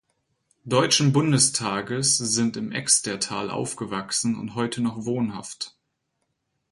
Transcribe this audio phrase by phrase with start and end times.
[0.65, 5.75] Deutschen Bundestages, sind im Extertal aufgewachsen und heute noch wohnhaft.